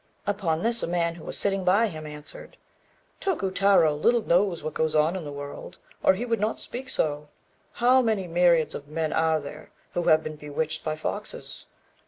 Upon 0.25 0.63
this 0.63 0.81
a 0.81 0.87
man 0.87 1.13
who 1.13 1.23
was 1.23 1.37
sitting 1.37 1.63
by 1.63 1.85
him 1.85 2.07
answered 2.07 2.57
"Tokutarô 3.19 4.01
little 4.01 4.23
knows 4.25 4.63
what 4.63 4.73
goes 4.73 4.95
on 4.95 5.15
in 5.15 5.23
the 5.25 5.31
world, 5.31 5.77
or 6.01 6.15
he 6.15 6.25
would 6.25 6.39
not 6.39 6.57
speak 6.57 6.89
so. 6.89 7.29
How 7.73 8.01
many 8.01 8.25
myriads 8.25 8.73
of 8.73 8.87
men 8.87 9.13
are 9.13 9.39
there 9.39 9.69
who 9.93 10.01
have 10.07 10.23
been 10.23 10.37
bewitched 10.37 10.83
by 10.83 10.95
foxes? 10.95 11.67